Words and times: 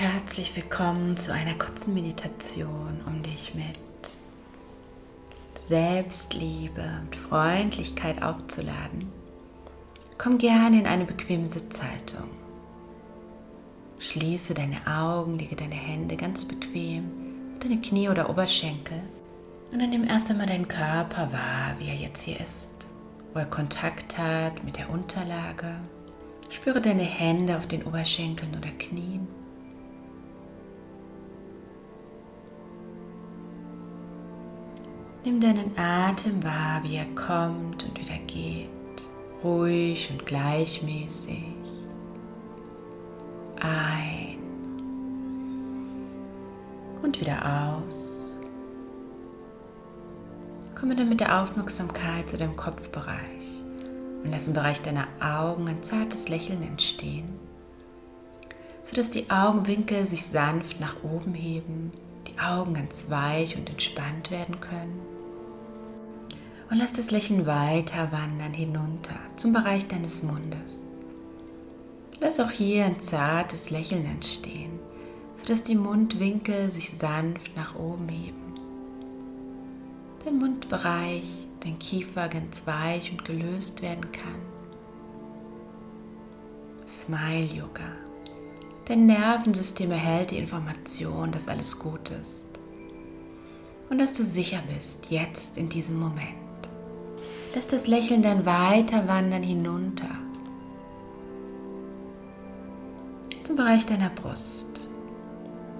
Herzlich 0.00 0.54
willkommen 0.54 1.16
zu 1.16 1.32
einer 1.32 1.54
kurzen 1.54 1.92
Meditation, 1.92 3.00
um 3.04 3.20
dich 3.20 3.52
mit 3.56 3.66
Selbstliebe 5.58 6.84
und 7.02 7.16
Freundlichkeit 7.16 8.22
aufzuladen. 8.22 9.10
Komm 10.16 10.38
gerne 10.38 10.78
in 10.78 10.86
eine 10.86 11.04
bequeme 11.04 11.46
Sitzhaltung. 11.46 12.30
Schließe 13.98 14.54
deine 14.54 14.76
Augen, 14.86 15.36
lege 15.36 15.56
deine 15.56 15.74
Hände 15.74 16.16
ganz 16.16 16.44
bequem 16.44 17.02
auf 17.54 17.64
deine 17.64 17.80
Knie 17.80 18.08
oder 18.08 18.30
Oberschenkel 18.30 19.02
und 19.72 19.82
dann 19.82 19.90
nimm 19.90 20.04
erst 20.04 20.30
einmal 20.30 20.46
deinen 20.46 20.68
Körper 20.68 21.32
wahr, 21.32 21.74
wie 21.80 21.88
er 21.88 21.96
jetzt 21.96 22.22
hier 22.22 22.38
ist, 22.38 22.86
wo 23.32 23.40
er 23.40 23.46
Kontakt 23.46 24.16
hat 24.16 24.62
mit 24.62 24.76
der 24.76 24.90
Unterlage. 24.90 25.74
Spüre 26.50 26.80
deine 26.80 27.02
Hände 27.02 27.58
auf 27.58 27.66
den 27.66 27.82
Oberschenkeln 27.82 28.56
oder 28.56 28.70
Knien. 28.78 29.26
Nimm 35.24 35.40
deinen 35.40 35.76
Atem 35.76 36.42
wahr, 36.44 36.80
wie 36.84 36.96
er 36.96 37.14
kommt 37.16 37.84
und 37.84 37.98
wieder 37.98 38.18
geht, 38.28 38.68
ruhig 39.42 40.10
und 40.12 40.24
gleichmäßig. 40.24 41.42
Ein 43.60 44.38
und 47.02 47.20
wieder 47.20 47.80
aus. 47.84 48.38
Komme 50.76 50.94
dann 50.94 51.08
mit 51.08 51.18
der 51.18 51.42
Aufmerksamkeit 51.42 52.30
zu 52.30 52.38
deinem 52.38 52.54
Kopfbereich 52.54 53.64
und 54.22 54.30
lass 54.30 54.46
im 54.46 54.54
Bereich 54.54 54.80
deiner 54.82 55.08
Augen 55.20 55.66
ein 55.66 55.82
zartes 55.82 56.28
Lächeln 56.28 56.62
entstehen, 56.62 57.40
sodass 58.84 59.10
die 59.10 59.28
Augenwinkel 59.28 60.06
sich 60.06 60.24
sanft 60.24 60.78
nach 60.78 61.02
oben 61.02 61.34
heben, 61.34 61.92
Augen 62.40 62.74
ganz 62.74 63.10
weich 63.10 63.56
und 63.56 63.68
entspannt 63.68 64.30
werden 64.30 64.60
können. 64.60 65.00
Und 66.70 66.78
lass 66.78 66.92
das 66.92 67.10
Lächeln 67.10 67.46
weiter 67.46 68.12
wandern 68.12 68.52
hinunter 68.52 69.14
zum 69.36 69.52
Bereich 69.52 69.88
deines 69.88 70.22
Mundes. 70.22 70.86
Lass 72.20 72.40
auch 72.40 72.50
hier 72.50 72.84
ein 72.84 73.00
zartes 73.00 73.70
Lächeln 73.70 74.04
entstehen, 74.04 74.78
sodass 75.36 75.62
die 75.62 75.76
Mundwinkel 75.76 76.70
sich 76.70 76.90
sanft 76.90 77.56
nach 77.56 77.76
oben 77.76 78.08
heben. 78.08 78.54
Dein 80.24 80.38
Mundbereich, 80.38 81.24
dein 81.60 81.78
Kiefer 81.78 82.28
ganz 82.28 82.66
weich 82.66 83.10
und 83.12 83.24
gelöst 83.24 83.82
werden 83.82 84.10
kann. 84.12 84.40
Smile 86.86 87.44
Yoga. 87.44 88.07
Dein 88.88 89.04
Nervensystem 89.04 89.90
erhält 89.90 90.30
die 90.30 90.38
Information, 90.38 91.30
dass 91.30 91.46
alles 91.46 91.78
gut 91.78 92.08
ist 92.08 92.48
und 93.90 93.98
dass 93.98 94.14
du 94.14 94.22
sicher 94.22 94.62
bist, 94.74 95.10
jetzt 95.10 95.58
in 95.58 95.68
diesem 95.68 95.98
Moment. 95.98 96.24
Lass 97.54 97.66
das 97.66 97.86
Lächeln 97.86 98.22
dann 98.22 98.46
weiter 98.46 99.06
wandern 99.06 99.42
hinunter 99.42 100.08
zum 103.44 103.56
Bereich 103.56 103.84
deiner 103.84 104.10
Brust 104.10 104.88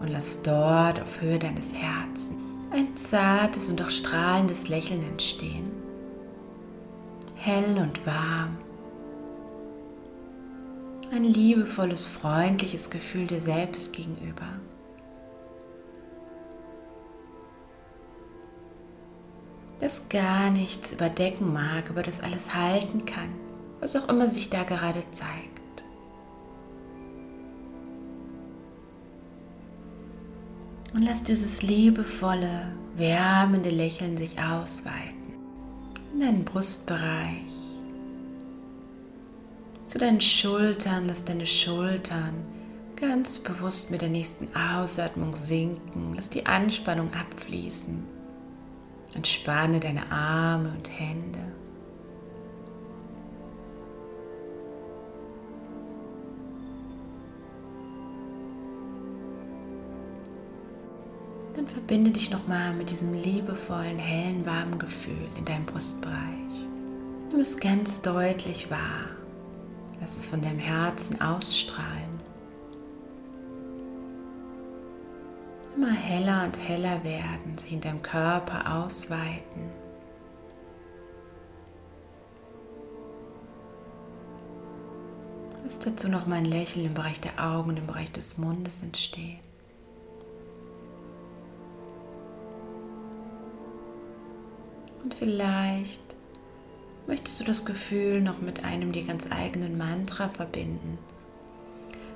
und 0.00 0.08
lass 0.08 0.42
dort 0.42 0.98
auf 1.00 1.20
Höhe 1.20 1.38
deines 1.38 1.74
Herzens 1.74 2.38
ein 2.70 2.96
zartes 2.96 3.68
und 3.68 3.82
auch 3.82 3.90
strahlendes 3.90 4.68
Lächeln 4.68 5.02
entstehen. 5.02 5.70
Hell 7.36 7.76
und 7.78 8.06
warm. 8.06 8.63
Ein 11.14 11.24
liebevolles, 11.24 12.08
freundliches 12.08 12.90
Gefühl 12.90 13.28
dir 13.28 13.40
selbst 13.40 13.92
gegenüber. 13.92 14.48
das 19.84 20.08
gar 20.08 20.50
nichts 20.50 20.94
überdecken 20.94 21.52
mag, 21.52 21.90
aber 21.90 22.02
das 22.02 22.22
alles 22.22 22.54
halten 22.54 23.04
kann, 23.04 23.28
was 23.80 23.94
auch 23.96 24.08
immer 24.08 24.28
sich 24.28 24.48
da 24.48 24.62
gerade 24.62 25.02
zeigt. 25.12 25.84
Und 30.94 31.02
lass 31.02 31.22
dieses 31.22 31.60
liebevolle, 31.60 32.72
wärmende 32.96 33.68
Lächeln 33.68 34.16
sich 34.16 34.40
ausweiten 34.40 35.34
in 36.14 36.20
deinen 36.20 36.44
Brustbereich, 36.46 37.63
zu 39.94 40.00
deinen 40.00 40.20
Schultern. 40.20 41.06
Lass 41.06 41.24
deine 41.24 41.46
Schultern 41.46 42.34
ganz 42.96 43.38
bewusst 43.38 43.92
mit 43.92 44.02
der 44.02 44.08
nächsten 44.08 44.48
Ausatmung 44.56 45.34
sinken. 45.34 46.14
Lass 46.16 46.28
die 46.30 46.46
Anspannung 46.46 47.12
abfließen. 47.14 48.02
Entspanne 49.14 49.78
deine 49.78 50.10
Arme 50.10 50.72
und 50.76 50.90
Hände. 50.90 51.38
Dann 61.54 61.68
verbinde 61.68 62.10
dich 62.10 62.30
nochmal 62.30 62.74
mit 62.74 62.90
diesem 62.90 63.14
liebevollen, 63.14 63.98
hellen, 63.98 64.44
warmen 64.44 64.80
Gefühl 64.80 65.28
in 65.38 65.44
deinem 65.44 65.66
Brustbereich. 65.66 66.16
Nimm 67.30 67.40
es 67.40 67.56
ganz 67.58 68.02
deutlich 68.02 68.68
wahr. 68.72 69.23
Lass 70.00 70.16
es 70.16 70.26
von 70.26 70.42
deinem 70.42 70.58
Herzen 70.58 71.20
ausstrahlen. 71.20 72.14
immer 75.76 75.92
heller 75.92 76.44
und 76.44 76.58
heller 76.58 77.02
werden, 77.04 77.58
sich 77.58 77.72
in 77.72 77.80
deinem 77.80 78.02
Körper 78.02 78.78
ausweiten. 78.78 79.70
Lass 85.62 85.78
dazu 85.78 86.08
noch 86.08 86.26
mal 86.26 86.36
ein 86.36 86.44
Lächeln 86.44 86.86
im 86.86 86.94
Bereich 86.94 87.20
der 87.20 87.42
Augen 87.42 87.70
und 87.70 87.78
im 87.78 87.86
Bereich 87.86 88.12
des 88.12 88.38
Mundes 88.38 88.82
entstehen. 88.82 89.40
Und 95.02 95.14
vielleicht 95.14 96.13
möchtest 97.06 97.40
du 97.40 97.44
das 97.44 97.64
Gefühl 97.64 98.20
noch 98.20 98.40
mit 98.40 98.64
einem 98.64 98.92
dir 98.92 99.04
ganz 99.04 99.30
eigenen 99.30 99.76
Mantra 99.76 100.28
verbinden. 100.28 100.98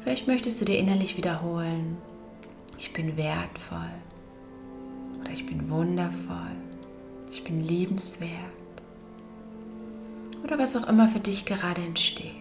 Vielleicht 0.00 0.26
möchtest 0.26 0.60
du 0.60 0.64
dir 0.64 0.78
innerlich 0.78 1.16
wiederholen, 1.16 1.98
ich 2.78 2.92
bin 2.92 3.16
wertvoll 3.16 3.92
oder 5.20 5.30
ich 5.30 5.44
bin 5.44 5.68
wundervoll, 5.68 6.56
ich 7.30 7.44
bin 7.44 7.60
liebenswert 7.60 8.30
oder 10.42 10.58
was 10.58 10.76
auch 10.76 10.88
immer 10.88 11.08
für 11.08 11.20
dich 11.20 11.44
gerade 11.44 11.82
entsteht. 11.82 12.34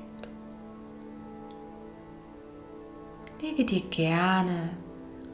Lege 3.42 3.66
dir 3.66 3.82
gerne 3.90 4.72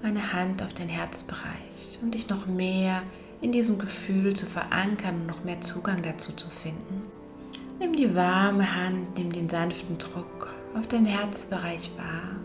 eine 0.03 0.33
Hand 0.33 0.61
auf 0.63 0.73
den 0.73 0.89
Herzbereich, 0.89 1.99
um 2.01 2.11
dich 2.11 2.29
noch 2.29 2.45
mehr 2.45 3.03
in 3.45 3.51
diesem 3.51 3.77
Gefühl 3.77 4.35
zu 4.35 4.47
verankern 4.47 5.21
und 5.21 5.27
noch 5.27 5.43
mehr 5.43 5.61
Zugang 5.61 6.01
dazu 6.01 6.35
zu 6.35 6.49
finden. 6.49 7.03
Nimm 7.77 7.95
die 7.95 8.15
warme 8.15 8.75
Hand, 8.75 9.19
nimm 9.19 9.31
den 9.31 9.49
sanften 9.49 9.99
Druck 9.99 10.49
auf 10.75 10.87
dem 10.87 11.05
Herzbereich 11.05 11.91
wahr 11.95 12.39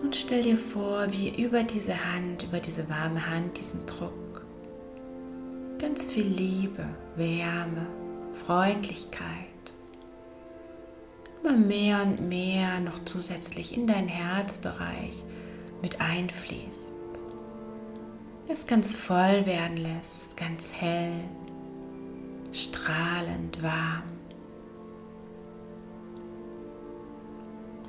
Und 0.00 0.14
stell 0.14 0.42
dir 0.42 0.58
vor, 0.58 1.10
wie 1.10 1.42
über 1.42 1.64
diese 1.64 2.12
Hand, 2.12 2.44
über 2.44 2.60
diese 2.60 2.88
warme 2.88 3.28
Hand, 3.28 3.58
diesen 3.58 3.84
Druck, 3.86 4.44
ganz 5.80 6.08
viel 6.08 6.26
Liebe, 6.28 6.84
Wärme, 7.16 7.86
Freundlichkeit, 8.32 9.53
immer 11.44 11.56
mehr 11.56 12.02
und 12.02 12.28
mehr 12.28 12.80
noch 12.80 13.04
zusätzlich 13.04 13.76
in 13.76 13.86
deinen 13.86 14.08
Herzbereich 14.08 15.22
mit 15.82 16.00
einfließt. 16.00 16.94
Es 18.48 18.66
ganz 18.66 18.94
voll 18.94 19.46
werden 19.46 19.76
lässt, 19.76 20.36
ganz 20.36 20.74
hell, 20.74 21.24
strahlend 22.52 23.62
warm. 23.62 24.14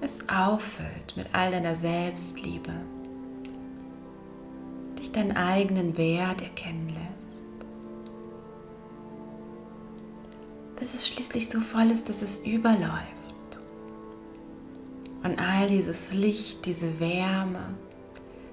es 0.05 0.29
auffüllt 0.29 1.17
mit 1.17 1.33
all 1.33 1.51
deiner 1.51 1.75
Selbstliebe, 1.75 2.71
dich 4.99 5.11
deinen 5.11 5.35
eigenen 5.35 5.97
Wert 5.97 6.41
erkennen 6.41 6.89
lässt, 6.89 7.65
bis 10.79 10.93
es 10.93 11.07
schließlich 11.07 11.49
so 11.49 11.59
voll 11.59 11.89
ist, 11.89 12.07
dass 12.07 12.21
es 12.21 12.45
überläuft. 12.45 13.14
Und 15.25 15.39
all 15.39 15.67
dieses 15.67 16.13
Licht, 16.13 16.67
diese 16.67 16.99
Wärme, 16.99 17.73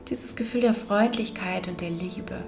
dieses 0.08 0.36
Gefühl 0.36 0.62
der 0.62 0.72
Freundlichkeit 0.72 1.68
und 1.68 1.82
der 1.82 1.90
Liebe 1.90 2.42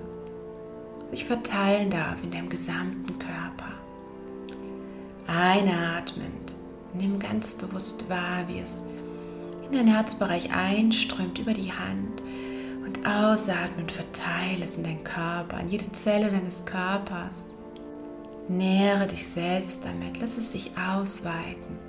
sich 1.11 1.27
verteilen 1.27 1.91
darf 1.91 2.25
in 2.25 2.31
deinem 2.31 2.49
gesamten 2.49 3.19
Körper. 3.19 3.75
Einatmend, 5.27 6.57
nimm 6.95 7.19
ganz 7.19 7.55
bewusst 7.55 8.09
wahr, 8.09 8.49
wie 8.49 8.61
es 8.61 8.83
in 9.67 9.77
deinen 9.77 9.89
Herzbereich 9.89 10.51
einströmt 10.55 11.39
über 11.39 11.53
die 11.53 11.73
Hand 11.73 12.23
und 12.83 13.07
ausatmend 13.07 13.93
verteile 13.93 14.65
es 14.65 14.79
in 14.79 14.85
deinen 14.85 15.05
Körper, 15.05 15.59
an 15.59 15.69
jede 15.69 15.93
Zelle 15.93 16.31
deines 16.31 16.65
Körpers. 16.65 17.51
Nähere 18.49 19.07
dich 19.07 19.27
selbst 19.27 19.85
damit, 19.85 20.19
lass 20.19 20.39
es 20.39 20.53
sich 20.53 20.73
ausweiten, 20.79 21.84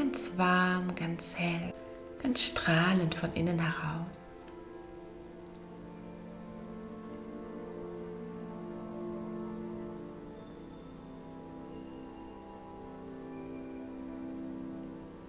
ganz 0.00 0.32
warm, 0.38 0.94
ganz 0.94 1.36
hell, 1.36 1.74
ganz 2.22 2.40
strahlend 2.40 3.14
von 3.14 3.30
innen 3.34 3.58
heraus. 3.58 4.40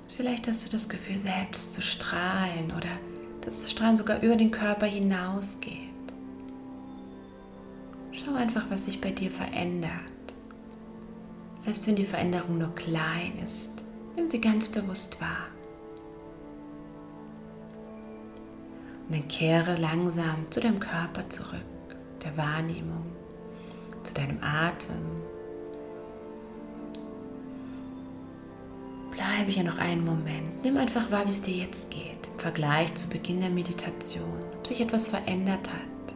Vielleicht 0.07 0.47
hast 0.47 0.65
du 0.65 0.71
das 0.71 0.87
Gefühl, 0.87 1.17
selbst 1.17 1.73
zu 1.73 1.81
strahlen 1.81 2.71
oder 2.71 2.97
dass 3.41 3.59
das 3.59 3.71
Strahlen 3.71 3.97
sogar 3.97 4.21
über 4.21 4.37
den 4.37 4.51
Körper 4.51 4.85
hinausgeht. 4.85 5.89
Schau 8.13 8.35
einfach, 8.35 8.67
was 8.69 8.85
sich 8.85 9.01
bei 9.01 9.11
dir 9.11 9.31
verändert. 9.31 9.91
Selbst 11.59 11.87
wenn 11.87 11.95
die 11.97 12.05
Veränderung 12.05 12.57
nur 12.57 12.73
klein 12.75 13.37
ist, 13.43 13.80
nimm 14.15 14.27
sie 14.27 14.41
ganz 14.41 14.69
bewusst 14.69 15.19
wahr. 15.21 15.47
Und 19.07 19.15
dann 19.15 19.27
kehre 19.27 19.75
langsam 19.75 20.49
zu 20.49 20.61
deinem 20.61 20.79
Körper 20.79 21.29
zurück, 21.29 21.59
der 22.23 22.37
Wahrnehmung, 22.37 23.05
zu 24.03 24.13
deinem 24.13 24.39
Atem, 24.41 25.21
Bleibe 29.21 29.51
hier 29.51 29.63
noch 29.63 29.77
einen 29.77 30.03
Moment. 30.03 30.63
Nimm 30.63 30.77
einfach 30.77 31.11
wahr, 31.11 31.25
wie 31.25 31.31
es 31.31 31.41
dir 31.41 31.55
jetzt 31.55 31.91
geht 31.91 32.27
im 32.33 32.39
Vergleich 32.39 32.95
zu 32.95 33.09
Beginn 33.09 33.41
der 33.41 33.49
Meditation, 33.49 34.39
ob 34.57 34.65
sich 34.65 34.81
etwas 34.81 35.09
verändert 35.09 35.67
hat. 35.67 36.15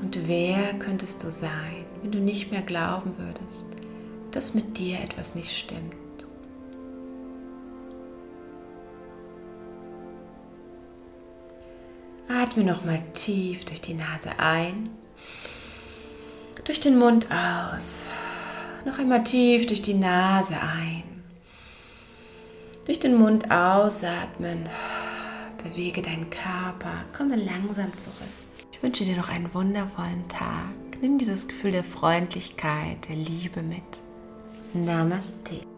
Und 0.00 0.28
wer 0.28 0.74
könntest 0.74 1.24
du 1.24 1.30
sein, 1.30 1.84
wenn 2.02 2.12
du 2.12 2.18
nicht 2.18 2.50
mehr 2.52 2.62
glauben 2.62 3.14
würdest, 3.16 3.66
dass 4.30 4.54
mit 4.54 4.78
dir 4.78 5.00
etwas 5.00 5.34
nicht 5.34 5.56
stimmt? 5.56 6.01
Atme 12.32 12.64
nochmal 12.64 13.02
tief 13.12 13.64
durch 13.64 13.80
die 13.80 13.94
Nase 13.94 14.38
ein, 14.38 14.90
durch 16.64 16.80
den 16.80 16.98
Mund 16.98 17.28
aus. 17.30 18.06
Noch 18.84 18.98
einmal 18.98 19.22
tief 19.22 19.66
durch 19.66 19.82
die 19.82 19.94
Nase 19.94 20.54
ein 20.54 21.12
durch 22.84 23.00
den 23.00 23.16
Mund 23.16 23.50
ausatmen. 23.50 24.68
Bewege 25.62 26.02
deinen 26.02 26.28
Körper. 26.30 27.04
Komme 27.16 27.36
langsam 27.36 27.96
zurück. 27.96 28.16
Ich 28.72 28.82
wünsche 28.82 29.04
dir 29.04 29.16
noch 29.16 29.28
einen 29.28 29.52
wundervollen 29.54 30.28
Tag. 30.28 30.72
Nimm 31.00 31.18
dieses 31.18 31.48
Gefühl 31.48 31.72
der 31.72 31.84
Freundlichkeit, 31.84 33.08
der 33.08 33.16
Liebe 33.16 33.62
mit. 33.62 33.82
Namaste. 34.72 35.71